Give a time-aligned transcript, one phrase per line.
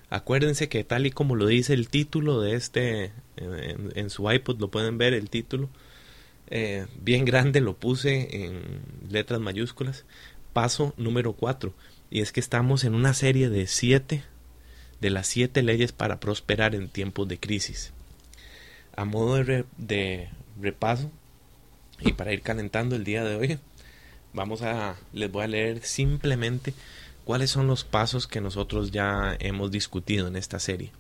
[0.09, 4.61] Acuérdense que tal y como lo dice el título de este, en, en su iPod
[4.61, 5.69] lo pueden ver el título,
[6.55, 10.05] eh, bien grande lo puse en letras mayúsculas,
[10.53, 11.73] paso número 4.
[12.11, 14.23] Y es que estamos en una serie de siete,
[15.01, 17.93] de las siete leyes para prosperar en tiempos de crisis.
[18.95, 20.29] A modo de, re- de
[20.61, 21.11] repaso,
[22.01, 23.59] y para ir calentando el día de hoy,
[24.35, 26.75] vamos a les voy a leer simplemente
[27.25, 30.93] cuáles son los pasos que nosotros ya hemos discutido en esta serie.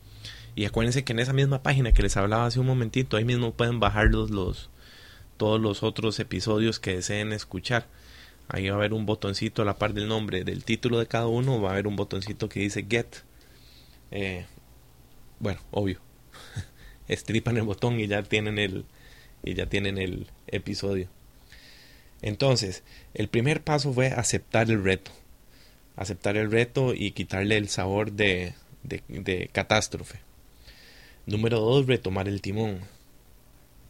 [0.54, 3.52] Y acuérdense que en esa misma página que les hablaba hace un momentito, ahí mismo
[3.52, 4.70] pueden bajarlos los
[5.42, 7.88] todos los otros episodios que deseen escuchar.
[8.47, 11.26] Ahí va a haber un botoncito a la par del nombre del título de cada
[11.26, 13.08] uno, va a haber un botoncito que dice Get.
[14.12, 14.47] Eh,
[15.41, 15.98] bueno, obvio.
[17.08, 18.84] Estripan el botón y ya tienen el,
[19.42, 21.08] y ya tienen el episodio.
[22.20, 25.10] Entonces, el primer paso fue aceptar el reto.
[25.97, 28.54] Aceptar el reto y quitarle el sabor de,
[28.84, 30.20] de, de catástrofe.
[31.26, 32.82] Número dos, retomar el timón.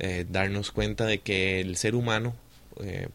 [0.04, 2.34] Eh, darnos cuenta de que el ser humano
[2.82, 3.06] eh,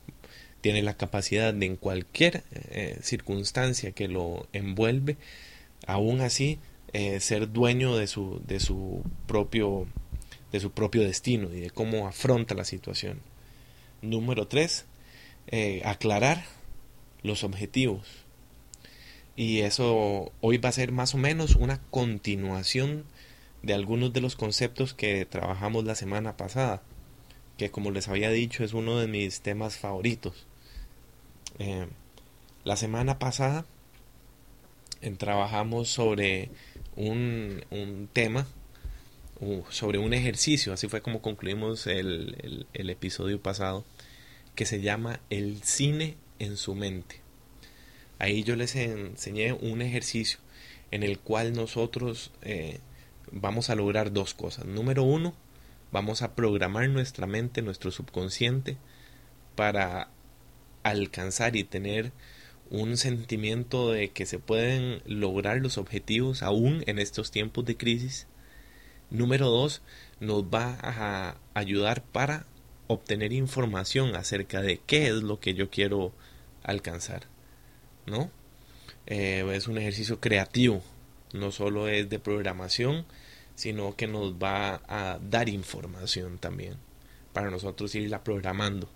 [0.61, 5.17] tiene la capacidad de en cualquier eh, circunstancia que lo envuelve,
[5.85, 6.59] aún así
[7.19, 9.85] ser dueño de su, de su propio
[10.51, 13.19] de su propio destino y de cómo afronta la situación.
[14.01, 14.85] Número tres,
[15.83, 16.45] aclarar
[17.21, 18.07] los objetivos.
[19.35, 23.03] Y eso hoy va a ser más o menos una continuación
[23.63, 26.81] de algunos de los conceptos que trabajamos la semana pasada,
[27.57, 30.45] que como les había dicho es uno de mis temas favoritos.
[31.59, 31.87] Eh,
[32.63, 33.65] la semana pasada
[35.17, 36.49] trabajamos sobre
[36.95, 38.47] un, un tema
[39.69, 43.85] sobre un ejercicio, así fue como concluimos el, el, el, episodio pasado,
[44.55, 47.21] que se llama El cine en su mente.
[48.19, 50.39] Ahí yo les enseñé un ejercicio
[50.89, 52.79] en el cual nosotros eh,
[53.31, 54.65] vamos a lograr dos cosas.
[54.65, 55.33] Número uno,
[55.91, 58.77] vamos a programar nuestra mente, nuestro subconsciente,
[59.55, 60.09] para
[60.83, 62.11] alcanzar y tener
[62.69, 68.27] un sentimiento de que se pueden lograr los objetivos aún en estos tiempos de crisis
[69.09, 69.81] Número dos,
[70.19, 72.45] nos va a ayudar para
[72.87, 76.11] obtener información acerca de qué es lo que yo quiero
[76.63, 77.23] alcanzar.
[78.05, 78.29] ¿No?
[79.05, 80.83] Eh, es un ejercicio creativo.
[81.33, 83.05] No solo es de programación,
[83.57, 86.75] sino que nos va a dar información también
[87.33, 88.87] para nosotros irla programando.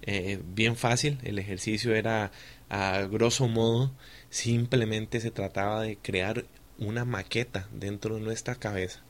[0.00, 2.32] Eh, bien fácil, el ejercicio era
[2.70, 3.92] a grosso modo,
[4.30, 6.46] simplemente se trataba de crear
[6.78, 9.02] una maqueta dentro de nuestra cabeza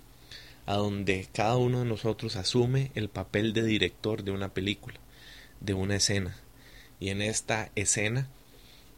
[0.66, 4.98] a donde cada uno de nosotros asume el papel de director de una película,
[5.60, 6.36] de una escena.
[6.98, 8.28] Y en esta escena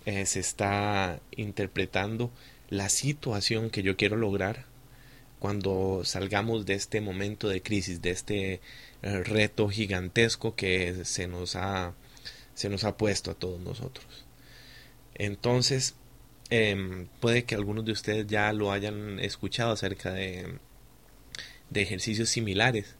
[0.07, 2.31] eh, se está interpretando
[2.71, 4.65] la situación que yo quiero lograr
[5.39, 8.61] cuando salgamos de este momento de crisis, de este
[9.03, 11.95] eh, reto gigantesco que se nos ha
[12.55, 14.27] se nos ha puesto a todos nosotros.
[15.15, 15.95] Entonces,
[16.51, 20.59] eh, puede que algunos de ustedes ya lo hayan escuchado acerca de,
[21.71, 22.97] de ejercicios similares.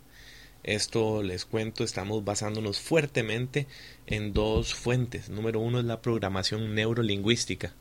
[0.63, 3.67] Esto les cuento, estamos basándonos fuertemente
[4.07, 5.29] en dos fuentes.
[5.29, 7.75] Número uno es la programación neurolingüística,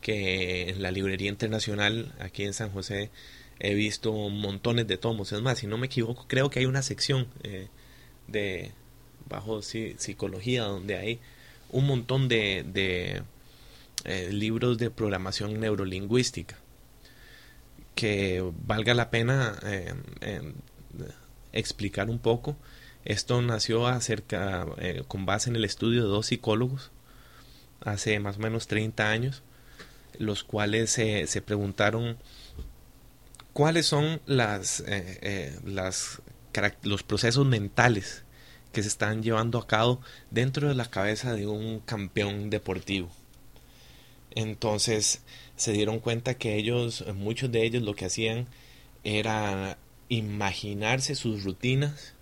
[0.00, 3.10] que en la librería internacional aquí en San José
[3.58, 5.32] he visto montones de tomos.
[5.32, 7.68] Es más, si no me equivoco, creo que hay una sección eh,
[8.26, 8.72] de
[9.28, 11.20] bajo psicología donde hay
[11.70, 13.22] un montón de,
[14.04, 16.56] eh, libros de programación neurolingüística
[17.94, 19.94] que valga la pena eh,
[21.52, 22.56] explicar un poco.
[23.04, 24.66] Esto nació acerca,
[25.08, 26.90] con base en el estudio de dos psicólogos
[27.80, 29.42] hace más o menos 30 años,
[30.18, 32.18] los cuales se preguntaron
[33.56, 35.58] cuáles son eh, eh,
[36.82, 38.22] los procesos mentales
[38.70, 43.08] que se están llevando a cabo dentro de la cabeza de un campeón deportivo.
[44.34, 45.22] Entonces
[45.56, 48.46] se dieron cuenta que ellos, muchos de ellos lo que hacían
[49.04, 49.78] era
[50.10, 52.12] imaginarse sus rutinas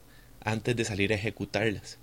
[0.40, 1.98] antes de salir a ejecutarlas.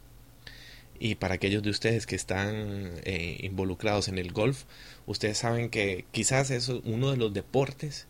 [0.99, 4.65] Y para aquellos de ustedes que están eh, involucrados en el golf,
[5.05, 8.07] ustedes saben que quizás es uno de los deportes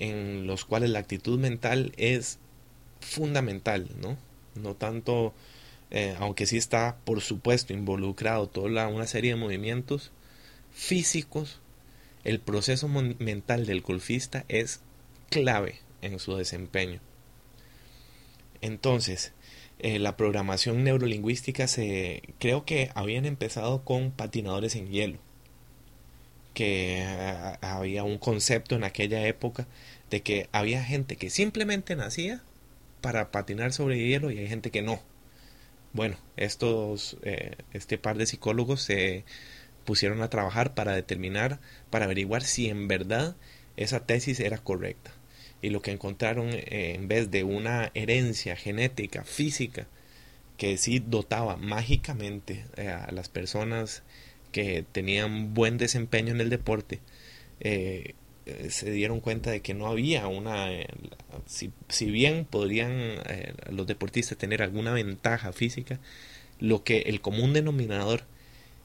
[0.00, 2.38] en los cuales la actitud mental es
[3.00, 4.16] fundamental, ¿no?
[4.54, 5.34] No tanto,
[5.90, 10.10] eh, aunque sí está, por supuesto, involucrado toda una serie de movimientos
[10.72, 11.60] físicos,
[12.24, 14.80] el proceso mental del golfista es
[15.28, 17.00] clave en su desempeño.
[18.62, 19.32] Entonces,
[19.78, 25.18] eh, la programación neurolingüística se creo que habían empezado con patinadores en hielo
[26.54, 29.66] que eh, había un concepto en aquella época
[30.10, 32.42] de que había gente que simplemente nacía
[33.00, 35.00] para patinar sobre hielo y hay gente que no.
[35.92, 39.24] Bueno, estos, eh, este par de psicólogos se
[39.84, 41.60] pusieron a trabajar para determinar,
[41.90, 43.36] para averiguar si en verdad
[43.76, 45.12] esa tesis era correcta.
[45.62, 49.86] Y lo que encontraron eh, en vez de una herencia genética, física,
[50.56, 54.02] que sí dotaba mágicamente a las personas
[54.50, 57.00] que tenían buen desempeño en el deporte,
[57.60, 58.14] eh,
[58.46, 60.72] eh, se dieron cuenta de que no había una...
[60.72, 60.88] Eh,
[61.46, 63.16] si, si, bien podrían
[63.70, 66.00] los deportistas tener alguna ventaja física,
[66.58, 68.24] lo que el común denominador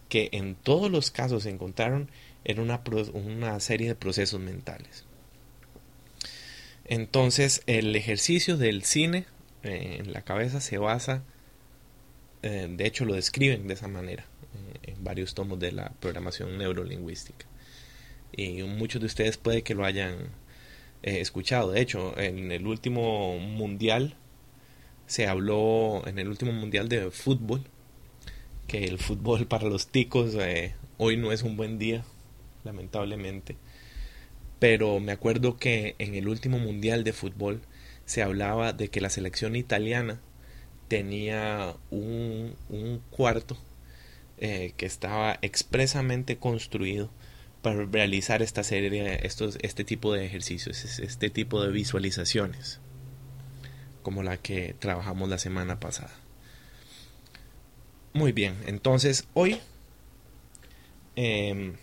[0.10, 2.10] que en todos los casos se encontraron
[2.44, 2.82] era una,
[3.14, 5.06] una serie de procesos mentales.
[6.86, 9.26] Entonces el ejercicio del cine
[9.64, 11.24] en la cabeza se basa,
[12.44, 14.26] de hecho lo describen de esa manera,
[15.06, 17.46] varios tomos de la programación neurolingüística.
[18.34, 20.31] Y muchos de ustedes puede que lo hayan
[21.04, 21.72] eh, escuchado.
[21.72, 24.16] De hecho, en el último mundial
[25.07, 27.63] se habló, en el último mundial de fútbol,
[28.68, 32.04] que el fútbol para los ticos eh, hoy no es un buen día,
[32.66, 33.56] lamentablemente.
[34.60, 37.62] Pero me acuerdo que en el último mundial de fútbol
[38.06, 40.19] se hablaba de que la selección italiana
[40.88, 43.57] tenía un, un cuarto
[44.38, 47.10] eh, que estaba expresamente construido
[47.62, 52.80] para realizar esta serie, estos, este tipo de ejercicios, este tipo de visualizaciones,
[54.04, 56.14] como la que trabajamos la semana pasada.
[58.14, 59.59] Muy bien, entonces hoy
[61.16, 61.76] em,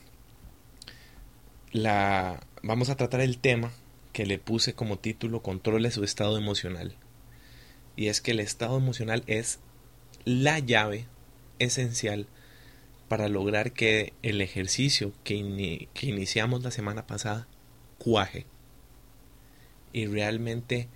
[1.72, 3.72] la, vamos a tratar el tema
[4.12, 6.96] que le puse como título Controle su estado emocional.
[7.96, 9.58] Y es que el estado emocional es
[10.24, 11.06] la llave
[11.58, 12.26] esencial
[13.12, 17.46] para lograr que el ejercicio que, iniciamos la semana pasada
[17.98, 18.46] cuaje
[19.92, 20.88] y realmente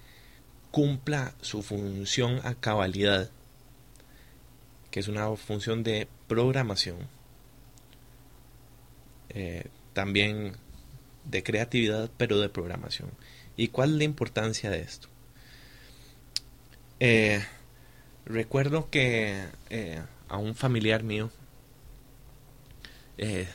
[0.71, 3.31] cumpla su función a cabalidad,
[4.91, 6.97] que es una función de programación,
[9.29, 10.57] eh, también
[11.27, 13.11] de creatividad, pero de programación.
[13.59, 15.09] ¿Y cuál es la importancia de esto?
[16.99, 17.45] Eh,
[18.25, 21.31] recuerdo que eh, a un familiar mío
[23.19, 23.49] eh,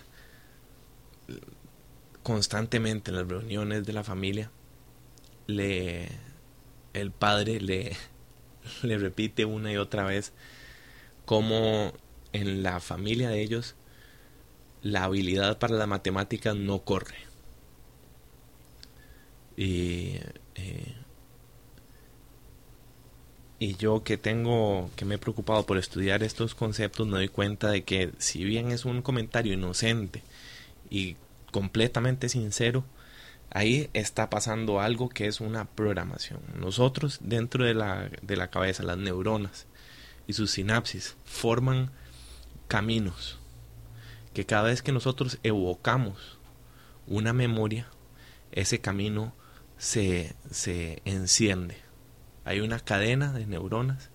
[2.24, 4.52] constantemente en las reuniones de la familia,
[5.48, 6.10] le,
[6.94, 7.96] el padre le,
[8.84, 10.34] le repite una y otra vez
[11.26, 11.94] cómo
[12.34, 13.76] en la familia de ellos
[14.82, 17.18] la habilidad para la matemática no corre.
[19.58, 20.16] Y
[20.56, 20.96] eh,
[23.62, 27.70] y yo que tengo, que me he preocupado por estudiar estos conceptos, me doy cuenta
[27.70, 30.24] de que si bien es un comentario inocente
[30.90, 31.16] y
[31.52, 32.84] completamente sincero,
[33.52, 36.40] ahí está pasando algo que es una programación.
[36.56, 39.68] Nosotros dentro de la, de la cabeza, las neuronas
[40.26, 41.92] y sus sinapsis forman
[42.68, 43.38] caminos
[44.34, 46.40] que cada vez que nosotros evocamos
[47.06, 47.86] una memoria,
[48.52, 49.36] ese camino
[49.78, 51.91] se, se enciende
[52.46, 54.10] hay una cadena de neuronas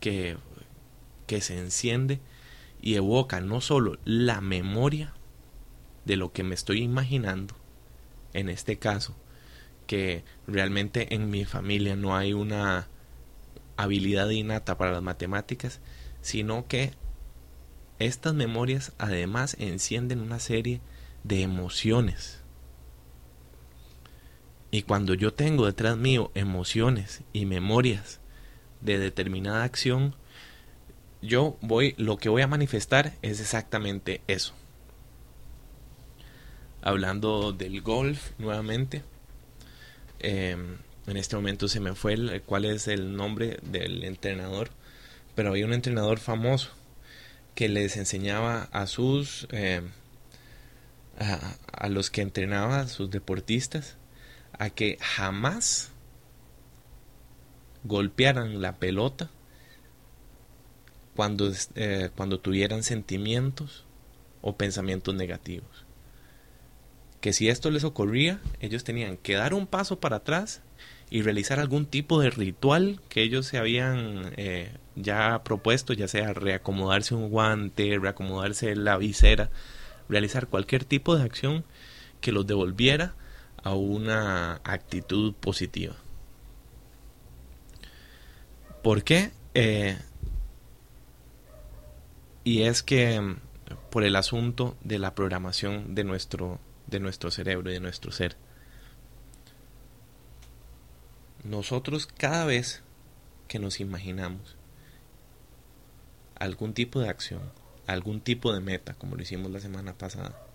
[0.00, 0.36] que,
[1.26, 2.20] que se enciende
[2.80, 5.14] y evoca no solo la memoria
[6.04, 7.54] de lo que me estoy imaginando,
[8.32, 9.16] en este caso,
[9.86, 12.88] que realmente en mi familia no hay una
[13.76, 15.80] habilidad innata para las matemáticas,
[16.20, 16.92] sino que
[17.98, 20.80] estas memorias además encienden una serie
[21.24, 22.37] de emociones.
[24.70, 28.20] Y cuando yo tengo detrás mío emociones y memorias
[28.80, 30.14] de determinada acción,
[31.22, 34.54] yo voy, lo que voy a manifestar es exactamente eso.
[36.82, 39.02] Hablando del golf nuevamente,
[40.20, 44.70] em, en este momento se me fue el, cuál es el nombre del entrenador,
[45.34, 46.70] pero había un entrenador famoso
[47.54, 49.90] que les enseñaba a sus em,
[51.18, 53.96] a, a, los que entrenaba, a sus deportistas,
[54.52, 55.92] a que jamás
[57.84, 59.30] golpearan la pelota
[61.16, 63.84] cuando, eh, cuando tuvieran sentimientos
[64.40, 65.84] o pensamientos negativos.
[67.20, 70.62] Que si esto les ocurría, ellos tenían que dar un paso para atrás
[71.10, 76.34] y realizar algún tipo de ritual que ellos se habían eh, ya propuesto, ya sea
[76.34, 79.50] reacomodarse un guante, reacomodarse la visera,
[80.08, 81.64] realizar cualquier tipo de acción
[82.20, 83.14] que los devolviera
[83.68, 85.94] a una actitud positiva.
[88.82, 89.30] ¿Por qué?
[89.52, 89.98] Eh,
[92.44, 93.36] y es que mm,
[93.90, 98.36] por el asunto de la programación de nuestro, de nuestro cerebro y de nuestro ser.
[101.44, 102.82] Nosotros cada vez
[103.48, 104.56] que nos imaginamos
[106.36, 107.42] algún tipo de acción,
[107.86, 110.47] algún tipo de meta, como lo hicimos la semana pasada,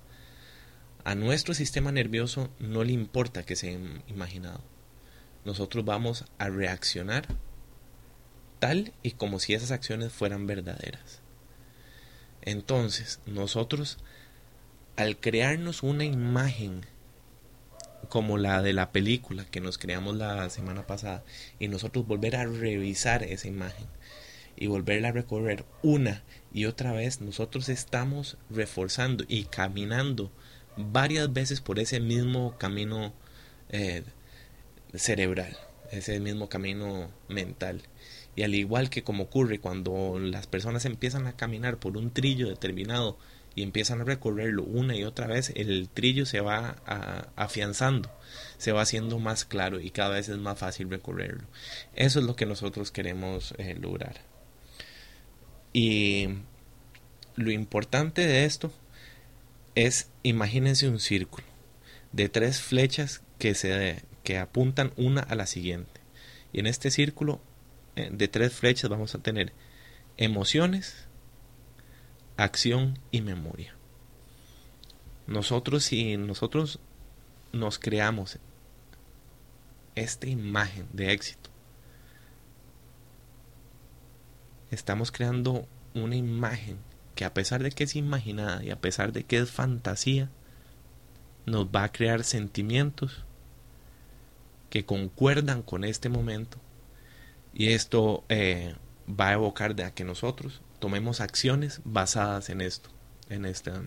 [1.03, 4.61] a nuestro sistema nervioso no le importa que sea imaginado.
[5.45, 7.27] Nosotros vamos a reaccionar
[8.59, 11.21] tal y como si esas acciones fueran verdaderas.
[12.41, 13.97] Entonces, nosotros,
[14.95, 16.85] al crearnos una imagen
[18.07, 21.23] como la de la película que nos creamos la semana pasada,
[21.59, 23.87] y nosotros volver a revisar esa imagen
[24.55, 30.31] y volverla a recorrer una y otra vez, nosotros estamos reforzando y caminando
[30.77, 33.13] varias veces por ese mismo camino
[33.69, 34.03] eh,
[34.93, 35.57] cerebral,
[35.91, 37.81] ese mismo camino mental.
[38.35, 42.47] Y al igual que como ocurre cuando las personas empiezan a caminar por un trillo
[42.47, 43.17] determinado
[43.55, 46.77] y empiezan a recorrerlo una y otra vez, el trillo se va
[47.35, 48.11] afianzando,
[48.57, 51.43] se va haciendo más claro y cada vez es más fácil recorrerlo.
[51.95, 54.21] Eso es lo que nosotros queremos eh, lograr.
[55.71, 56.29] Y
[57.35, 58.71] lo importante de esto
[59.75, 61.47] es, imagínense un círculo
[62.11, 66.01] de tres flechas que, se, que apuntan una a la siguiente.
[66.51, 67.41] Y en este círculo
[67.95, 69.51] eh, de tres flechas vamos a tener
[70.17, 71.07] emociones,
[72.37, 73.75] acción y memoria.
[75.25, 76.79] Nosotros, si nosotros
[77.51, 78.39] nos creamos
[79.95, 81.49] esta imagen de éxito,
[84.69, 86.77] estamos creando una imagen
[87.15, 90.29] que a pesar de que es imaginada y a pesar de que es fantasía,
[91.45, 93.23] nos va a crear sentimientos
[94.69, 96.57] que concuerdan con este momento
[97.53, 98.75] y esto eh,
[99.07, 102.89] va a evocar de a que nosotros tomemos acciones basadas en esto,
[103.29, 103.83] en esta,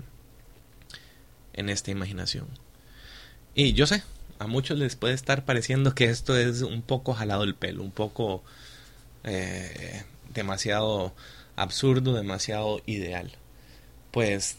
[1.52, 2.46] en esta imaginación.
[3.54, 4.02] Y yo sé,
[4.38, 7.90] a muchos les puede estar pareciendo que esto es un poco jalado el pelo, un
[7.90, 8.44] poco
[9.24, 11.14] eh, demasiado
[11.56, 13.32] absurdo, demasiado ideal.
[14.10, 14.58] Pues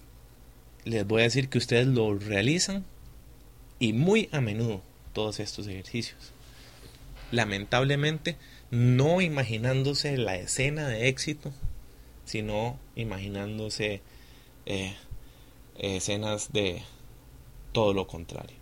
[0.83, 2.85] les voy a decir que ustedes lo realizan
[3.79, 4.81] y muy a menudo
[5.13, 6.33] todos estos ejercicios.
[7.31, 8.37] Lamentablemente,
[8.71, 11.53] no imaginándose la escena de éxito,
[12.25, 14.01] sino imaginándose
[14.65, 14.95] eh,
[15.77, 16.81] escenas de
[17.71, 18.57] todo lo contrario.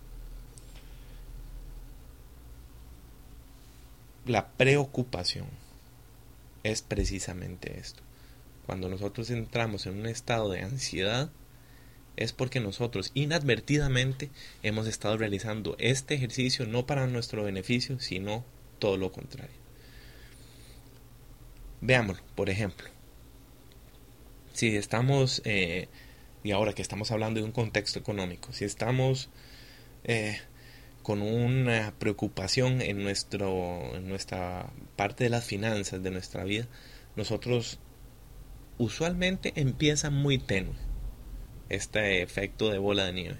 [4.26, 5.48] La preocupación
[6.64, 8.02] es precisamente esto.
[8.66, 11.30] Cuando nosotros entramos en un estado de ansiedad,
[12.16, 14.30] es porque nosotros inadvertidamente
[14.64, 18.46] hemos estado realizando este ejercicio no para nuestro beneficio, sino
[18.80, 19.56] todo lo contrario.
[21.82, 22.88] Veámoslo, por ejemplo.
[24.54, 25.90] Si estamos, eh,
[26.44, 29.30] y ahora que estamos hablando de un contexto económico, si estamos
[30.06, 30.40] eh,
[31.04, 36.68] con una preocupación en, nuestro, en nuestra parte de las finanzas de nuestra vida,
[37.16, 37.80] nosotros
[38.78, 40.76] usualmente empieza muy tenue
[41.70, 43.38] este efecto de bola de nieve.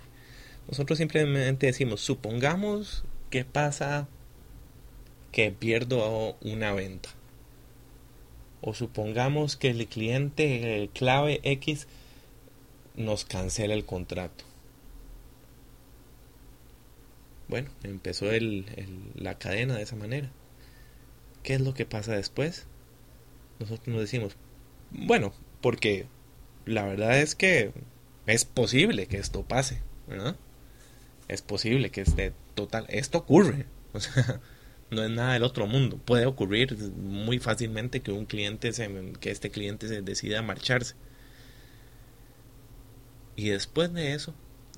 [0.68, 4.08] Nosotros simplemente decimos, supongamos que pasa
[5.32, 7.10] que pierdo una venta.
[8.62, 11.88] O supongamos que el cliente clave X
[12.96, 14.46] nos cancela el contrato
[17.48, 18.66] Bueno, empezó el,
[19.16, 20.32] la cadena de esa manera.
[21.44, 22.66] ¿Qué es lo que pasa después?
[23.60, 24.36] Nosotros nos decimos,
[24.92, 26.08] bueno, porque
[26.66, 27.74] la verdad es que
[28.26, 30.36] es posible que esto pase, ¿verdad?
[31.28, 34.42] Es posible que esté total, esto ocurre, o sea,
[34.92, 39.32] no es nada del otro mundo, puede ocurrir muy fácilmente que un cliente se, que
[39.32, 40.96] este cliente se decida marcharse.
[43.36, 44.34] Y después de eso,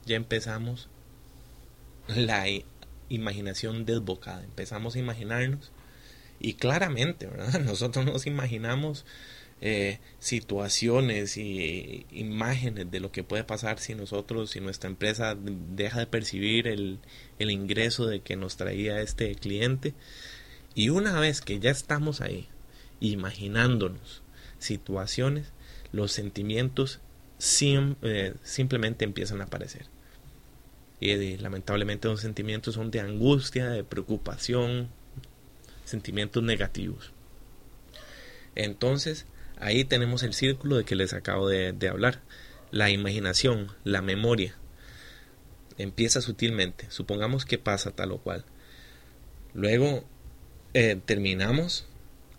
[0.05, 0.89] ya empezamos
[2.07, 2.45] la
[3.09, 5.71] imaginación desbocada, empezamos a imaginarnos
[6.39, 7.59] y claramente, ¿verdad?
[7.65, 9.05] Nosotros nos imaginamos
[9.61, 15.99] eh, situaciones y imágenes de lo que puede pasar si nosotros, si nuestra empresa deja
[15.99, 16.99] de percibir el,
[17.39, 19.93] el ingreso de que nos traía este cliente.
[20.75, 22.47] Y una vez que ya estamos ahí,
[22.99, 24.21] imaginándonos
[24.59, 25.51] situaciones,
[25.91, 26.99] los sentimientos
[27.61, 29.85] eh, simplemente empiezan a aparecer.
[30.99, 34.89] Y lamentablemente los sentimientos son de angustia, de preocupación,
[35.85, 37.11] sentimientos negativos.
[38.55, 39.27] Entonces,
[39.59, 42.21] Ahí tenemos el círculo de que les acabo de, hablar.
[42.71, 44.55] La imaginación, la memoria.
[45.77, 46.89] Empieza sutilmente.
[46.89, 48.45] Supongamos que pasa tal o cual.
[49.53, 50.03] Luego
[50.73, 51.87] eh, terminamos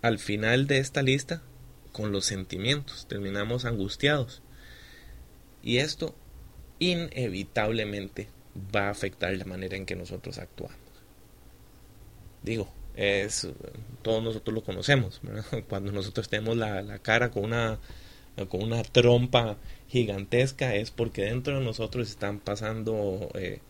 [0.03, 1.43] al final de esta lista
[1.93, 3.07] con los sentimientos.
[3.09, 4.43] Terminamos angustiados.
[5.63, 6.15] Y esto
[6.79, 8.29] inevitablemente
[8.75, 10.79] va a afectar la manera en que nosotros actuamos.
[12.43, 13.47] Digo, es
[14.03, 15.21] todos nosotros lo conocemos
[15.69, 17.79] cuando nosotros tenemos la, cara con una
[18.49, 19.57] con una trompa
[19.89, 23.61] gigantesca es porque dentro de nosotros están pasando eh,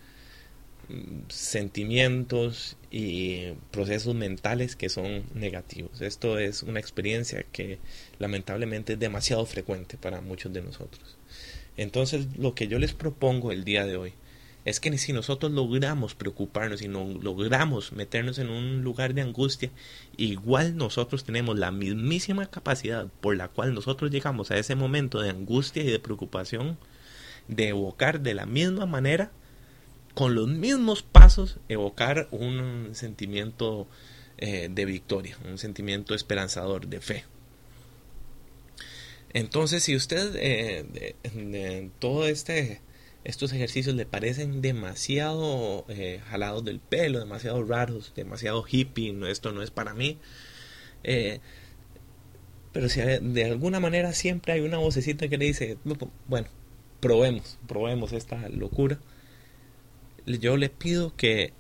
[1.29, 6.01] sentimientos y procesos mentales que son negativos.
[6.01, 7.79] Esto es una experiencia que
[8.19, 11.17] lamentablemente es demasiado frecuente para muchos de nosotros.
[11.77, 14.13] Entonces lo que yo les propongo el día de hoy
[14.65, 19.71] es que si nosotros logramos preocuparnos y no logramos meternos en un lugar de angustia,
[20.17, 25.31] igual nosotros tenemos la mismísima capacidad por la cual nosotros llegamos a ese momento de
[25.31, 26.77] angustia y de preocupación,
[27.47, 29.31] de evocar de la misma manera,
[30.15, 33.87] con los mismos pasos, evocar un sentimiento
[34.37, 37.25] eh, de victoria, un sentimiento esperanzador, de fe.
[39.33, 42.81] Entonces, si usted eh, todo este
[43.25, 49.53] estos ejercicios le parecen demasiado eh, jalados del pelo, demasiado raros, demasiado hippie, no, esto
[49.53, 50.19] no es para mí.
[51.05, 51.41] Eh,
[52.73, 55.79] pero si de alguna manera siempre hay una vocecita que le dice,
[56.27, 56.49] bueno,
[57.01, 58.99] probemos, probemos esta locura.
[60.27, 61.53] Yo le pido que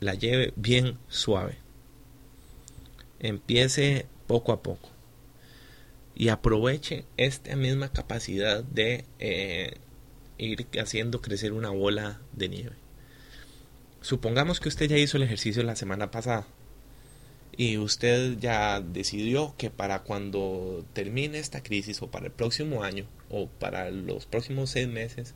[0.00, 1.58] la lleve bien suave.
[3.18, 4.90] Empiece poco a poco.
[6.14, 9.76] Y aproveche esta misma capacidad de eh,
[10.38, 12.76] ir haciendo crecer una bola de nieve.
[14.00, 16.46] Supongamos que usted ya hizo el ejercicio la semana pasada
[17.56, 23.06] y usted ya decidió que para cuando termine esta crisis o para el próximo año
[23.30, 25.34] o para los próximos seis meses,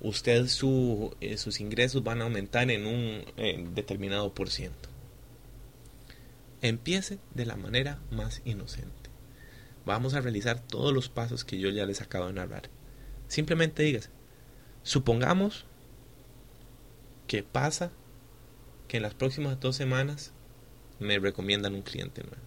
[0.00, 4.88] usted su, eh, sus ingresos van a aumentar en un determinado por ciento.
[6.60, 9.10] Empiece de la manera más inocente.
[9.84, 12.70] Vamos a realizar todos los pasos que yo ya les acabo de narrar.
[13.26, 14.10] Simplemente dígase,
[14.82, 15.64] Supongamos
[17.26, 17.92] que pasa
[18.88, 20.32] que en las próximas dos semanas
[20.98, 22.42] me recomiendan un cliente nuevo.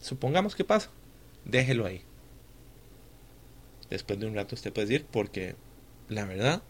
[0.00, 0.90] Supongamos que pasa,
[1.44, 2.02] déjelo ahí.
[3.90, 5.56] Después de un rato usted puede decir, porque
[6.08, 6.62] la verdad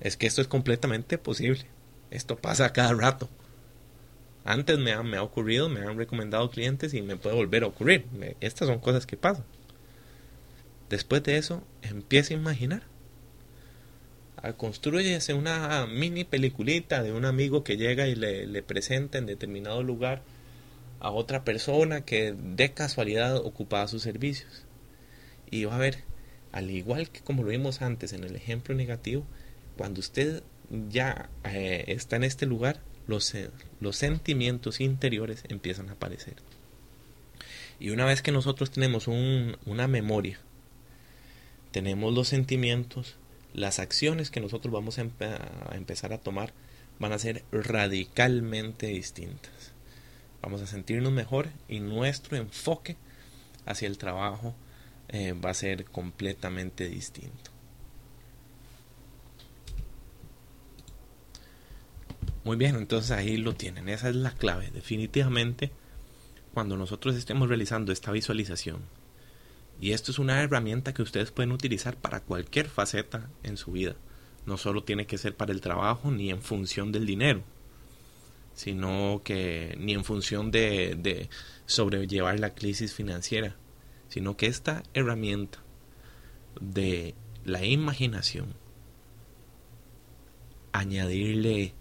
[0.00, 1.66] es que esto es completamente posible.
[2.10, 3.28] Esto pasa cada rato.
[4.44, 7.68] Antes me ha, me ha ocurrido, me han recomendado clientes y me puede volver a
[7.68, 8.06] ocurrir.
[8.40, 9.44] estas son cosas que pasan.
[10.90, 12.91] Después de eso, empieza a imaginar
[14.56, 20.22] construyese una mini peliculita de un amigo que llega y le, presenta en determinado lugar
[20.98, 24.64] a otra persona que de casualidad ocupaba sus servicios.
[25.50, 25.98] Y va a ver,
[26.50, 29.24] al igual que como lo vimos antes en el ejemplo negativo,
[29.76, 30.42] cuando usted
[30.88, 33.34] ya eh, está en este lugar, los,
[33.80, 36.34] los sentimientos interiores empiezan a aparecer.
[37.78, 40.38] Y una vez que nosotros tenemos una memoria,
[41.72, 43.16] tenemos los sentimientos,
[43.54, 45.02] las acciones que nosotros vamos a,
[45.72, 46.52] empezar a tomar
[46.98, 49.72] van a ser radicalmente distintas.
[50.40, 52.96] Vamos a sentirnos mejor y nuestro enfoque
[53.66, 54.54] hacia el trabajo
[55.08, 57.50] eh, va a ser completamente distinto.
[62.44, 63.88] Muy bien, entonces ahí lo tienen.
[63.88, 64.70] Esa es la clave.
[64.72, 65.70] Definitivamente,
[66.54, 68.80] cuando nosotros estemos realizando esta visualización,
[69.82, 73.96] y esto es una herramienta que ustedes pueden utilizar para cualquier faceta en su vida.
[74.46, 77.42] no solo tiene que ser para el trabajo ni en función del dinero,
[78.54, 81.28] sino que ni en función de, de
[81.66, 83.56] sobrellevar la crisis financiera,
[84.08, 85.58] sino que esta herramienta
[86.60, 88.54] de la imaginación,
[90.72, 91.74] añadirle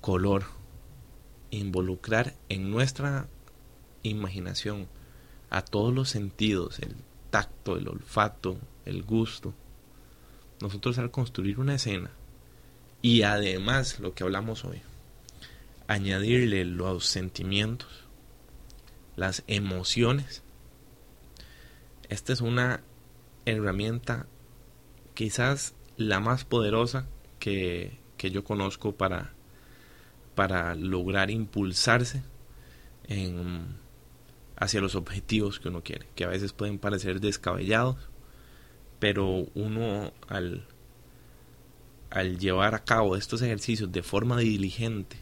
[0.00, 0.44] color,
[1.50, 3.28] involucrar en nuestra
[4.02, 4.88] imaginación
[5.50, 6.94] a todos los sentidos, el
[7.30, 9.54] tacto, el olfato, el gusto.
[10.60, 12.10] Nosotros al construir una escena
[13.02, 14.80] y además lo que hablamos hoy,
[15.88, 17.88] añadirle los sentimientos,
[19.16, 20.42] las emociones,
[22.08, 22.82] esta es una
[23.44, 24.26] herramienta
[25.14, 27.06] quizás la más poderosa
[27.38, 29.32] que, que yo conozco para,
[30.34, 32.22] para lograr impulsarse
[33.08, 33.76] en,
[34.56, 37.96] hacia los objetivos que uno quiere, que a veces pueden parecer descabellados,
[38.98, 40.66] pero uno al,
[42.10, 45.16] al llevar a cabo estos ejercicios de forma diligente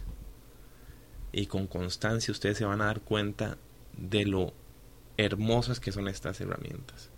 [1.33, 3.57] y con constancia, ustedes se van a dar cuenta
[3.97, 4.53] de lo
[5.17, 7.11] hermosas que son estas herramientas.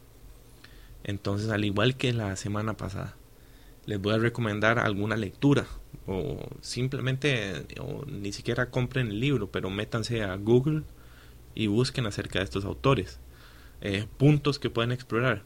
[1.02, 3.16] Entonces, al igual que la semana pasada,
[3.86, 5.66] les voy a recomendar alguna lectura
[6.06, 10.82] o simplemente o ni siquiera compren el libro, pero métanse a Google
[11.54, 13.20] y busquen acerca de estos autores.
[13.80, 15.42] Eh, puntos que pueden explorar.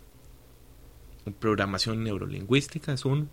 [1.41, 3.29] Programación neurolingüística es uno.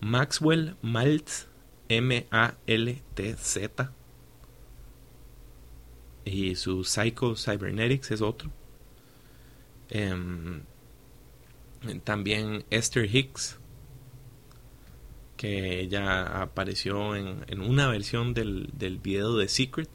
[0.00, 1.48] Maxwell Maltz,
[1.88, 3.92] M-A-L-T-Z.
[6.24, 8.50] Y su Psycho Cybernetics es otro.
[9.90, 10.62] Em,
[12.04, 13.58] también Esther Hicks,
[15.36, 19.90] que ella apareció en, en una versión del, del, video de Secret.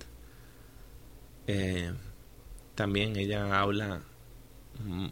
[1.47, 1.93] Eh,
[2.75, 4.03] también ella habla,
[4.83, 5.07] mm,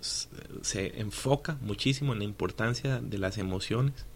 [0.00, 4.06] se enfoca muchísimo en la importancia de las emociones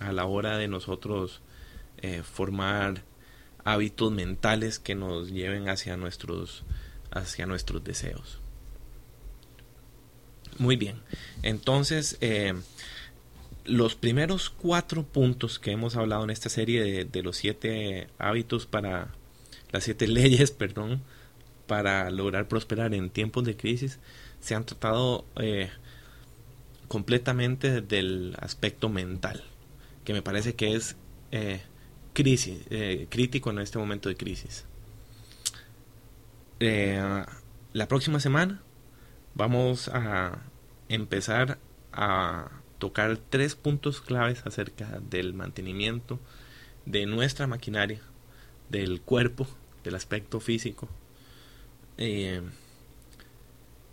[0.00, 1.40] a la hora de nosotros
[1.98, 3.02] eh, formar
[3.64, 6.64] hábitos mentales que nos lleven hacia nuestros
[7.10, 8.40] hacia nuestros deseos.
[10.58, 11.00] Muy bien,
[11.42, 12.54] entonces eh,
[13.64, 18.66] los primeros cuatro puntos que hemos hablado en esta serie de, de, los siete hábitos
[18.66, 19.12] para
[19.70, 21.02] las siete leyes, perdón,
[21.66, 24.00] para lograr prosperar en tiempos de crisis
[24.40, 25.70] se han tratado eh,
[26.88, 29.44] completamente del aspecto mental,
[30.04, 30.96] que me parece que es
[31.30, 31.60] eh,
[32.12, 34.64] crisis, eh, crítico en este momento de crisis.
[37.72, 38.60] La próxima semana
[39.34, 40.42] vamos a
[40.88, 41.58] empezar
[41.92, 46.18] a tocar tres puntos claves acerca del mantenimiento
[46.84, 48.00] de nuestra maquinaria,
[48.68, 49.46] del cuerpo,
[49.84, 50.88] del aspecto físico
[51.98, 52.42] eh,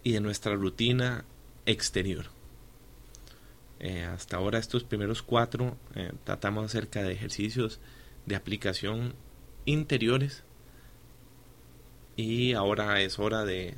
[0.04, 1.26] y de nuestra rutina
[1.66, 2.28] exterior.
[3.80, 7.80] Eh, hasta ahora estos primeros cuatro eh, tratamos acerca de ejercicios
[8.26, 9.14] de aplicación
[9.66, 10.44] interiores
[12.16, 13.76] y ahora es hora de,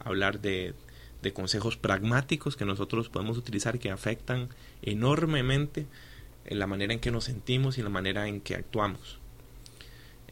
[0.00, 0.74] hablar de
[1.22, 4.48] de consejos pragmáticos que nosotros podemos utilizar que afectan
[4.82, 5.86] enormemente
[6.44, 9.21] en la manera en que nos sentimos y la manera en que actuamos.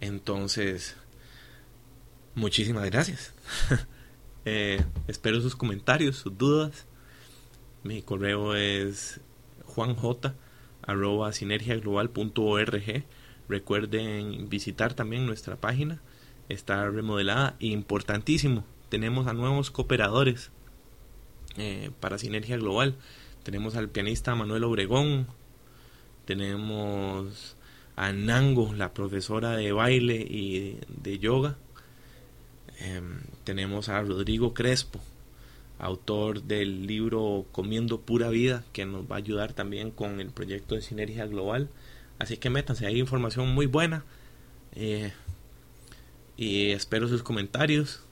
[0.01, 0.97] Entonces,
[2.35, 3.35] muchísimas gracias.
[4.45, 6.87] eh, espero sus comentarios, sus dudas.
[7.83, 9.21] Mi correo es
[9.65, 9.99] juanj
[10.83, 13.05] arroba sinergiaglobal.org.
[13.49, 16.01] Recuerden visitar también nuestra página.
[16.49, 17.57] Está remodelada.
[17.59, 18.65] Importantísimo.
[18.89, 20.51] Tenemos a nuevos cooperadores
[21.57, 22.97] eh, para Sinergia Global.
[23.43, 25.27] Tenemos al pianista Manuel Obregón,
[26.27, 27.57] tenemos
[28.01, 31.59] a Nango, la profesora de baile y de yoga.
[32.79, 33.03] Eh,
[33.45, 34.99] tenemos a Rodrigo Crespo,
[35.79, 40.77] autor del libro Comiendo Pura Vida, que nos va a ayudar también con el proyecto
[40.77, 41.69] de Sinergia Global.
[42.19, 44.03] Así que métanse, hay información muy buena.
[44.75, 45.13] Eh,
[46.39, 48.03] y espero sus comentarios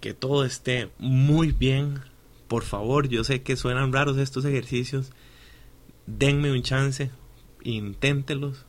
[0.00, 2.02] que todo esté muy bien.
[2.46, 5.10] Por favor, yo sé que suenan raros estos ejercicios.
[6.06, 7.10] Denme un chance,
[7.66, 8.64] inténtelos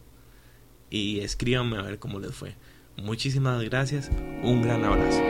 [0.89, 2.55] y escríbanme a ver cómo les fue.
[2.97, 4.09] Muchísimas gracias,
[4.43, 5.21] un gran abrazo.